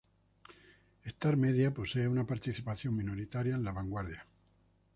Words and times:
Starz 1.05 1.37
Media 1.37 1.71
posee 1.71 2.07
una 2.07 2.25
participación 2.25 2.95
minoritaria 2.97 3.53
en 3.53 3.63
la 3.63 3.71
Vanguard. 3.71 4.09